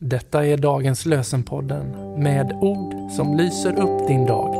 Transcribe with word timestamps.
Detta 0.00 0.46
är 0.46 0.56
dagens 0.56 1.06
lösenpodden 1.06 1.90
med 2.22 2.52
ord 2.52 3.10
som 3.10 3.36
lyser 3.36 3.80
upp 3.80 4.08
din 4.08 4.26
dag. 4.26 4.54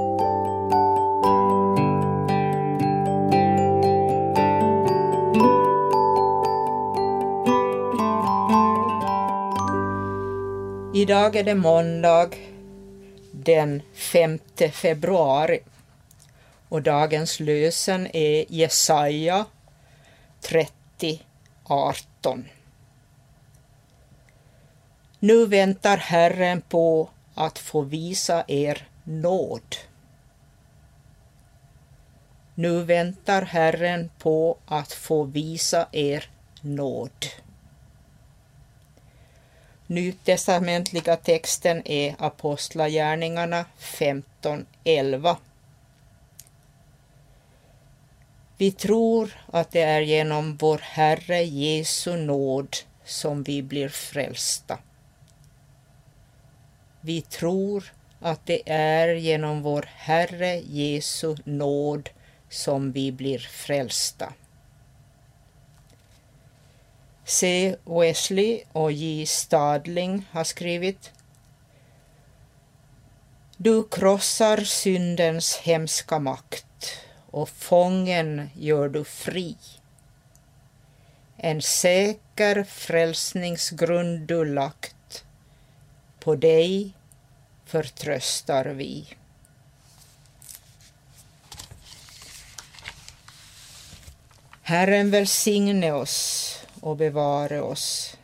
Idag 10.94 11.36
är 11.36 11.44
det 11.44 11.54
måndag 11.54 12.28
den 13.32 13.82
5 13.94 14.38
februari 14.72 15.60
och 16.68 16.82
dagens 16.82 17.40
lösen 17.40 18.06
är 18.16 18.44
Jesaja 18.48 19.44
30, 20.40 21.20
18. 21.64 22.44
Nu 25.20 25.46
väntar 25.46 25.96
Herren 25.96 26.60
på 26.60 27.10
att 27.34 27.58
få 27.58 27.80
visa 27.80 28.44
er 28.48 28.88
nåd. 29.04 29.76
Nu 32.54 32.82
väntar 32.82 33.42
Herren 33.42 34.10
på 34.18 34.58
att 34.66 34.92
få 34.92 35.24
visa 35.24 35.88
er 35.92 36.30
nåd. 36.60 37.26
Nytestamentliga 39.86 41.16
texten 41.16 41.82
är 41.84 42.14
Apostlagärningarna 42.18 43.64
15.11. 43.78 45.36
Vi 48.56 48.72
tror 48.72 49.30
att 49.46 49.70
det 49.70 49.82
är 49.82 50.00
genom 50.00 50.56
vår 50.56 50.78
Herre 50.78 51.42
Jesu 51.42 52.16
nåd 52.16 52.76
som 53.04 53.42
vi 53.42 53.62
blir 53.62 53.88
frälsta. 53.88 54.78
Vi 57.00 57.20
tror 57.20 57.92
att 58.20 58.46
det 58.46 58.62
är 58.66 59.08
genom 59.08 59.62
vår 59.62 59.88
Herre 59.96 60.56
Jesu 60.56 61.36
nåd 61.44 62.10
som 62.48 62.92
vi 62.92 63.12
blir 63.12 63.38
frälsta. 63.38 64.32
C. 67.24 67.76
Wesley 67.84 68.62
och 68.72 68.92
J. 68.92 69.26
Stadling 69.26 70.26
har 70.30 70.44
skrivit 70.44 71.12
Du 73.56 73.88
krossar 73.88 74.56
syndens 74.56 75.56
hemska 75.56 76.18
makt 76.18 76.66
och 77.30 77.48
fången 77.48 78.50
gör 78.54 78.88
du 78.88 79.04
fri. 79.04 79.56
En 81.36 81.62
säker 81.62 82.64
frälsningsgrund 82.64 84.20
du 84.20 84.44
lagt, 84.44 84.96
på 86.20 86.36
dig 86.36 86.92
förtröstar 87.64 88.64
vi. 88.64 89.06
Herren 94.62 95.10
välsigne 95.10 95.92
oss 95.92 96.54
och 96.80 96.96
bevare 96.96 97.60
oss. 97.60 98.16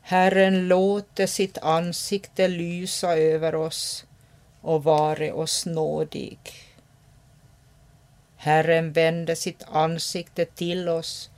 Herren 0.00 0.68
låte 0.68 1.26
sitt 1.26 1.58
ansikte 1.58 2.48
lysa 2.48 3.16
över 3.16 3.54
oss 3.54 4.04
och 4.60 4.84
vare 4.84 5.32
oss 5.32 5.66
nådig. 5.66 6.38
Herren 8.36 8.92
vände 8.92 9.36
sitt 9.36 9.62
ansikte 9.68 10.44
till 10.44 10.88
oss 10.88 11.30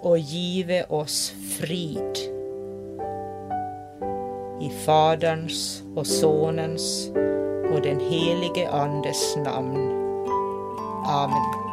och 0.00 0.18
give 0.18 0.84
oss 0.84 1.32
frid. 1.58 2.39
I 4.60 4.70
Faderns 4.70 5.82
och 5.96 6.06
Sonens 6.06 7.10
och 7.72 7.82
den 7.82 8.00
helige 8.00 8.70
Andes 8.70 9.36
namn. 9.36 9.76
Amen. 11.06 11.70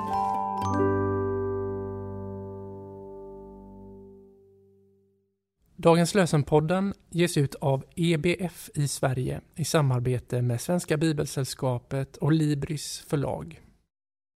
Dagens 5.76 6.16
lösenpodden 6.16 6.94
ges 7.10 7.38
ut 7.38 7.56
av 7.56 7.84
EBF 7.96 8.70
i 8.74 8.88
Sverige 8.88 9.42
i 9.56 9.66
samarbete 9.66 10.42
med 10.42 10.62
Svenska 10.62 10.98
Bibelsällskapet 10.98 12.18
och 12.18 12.32
Libris 12.32 13.06
förlag. 13.08 13.67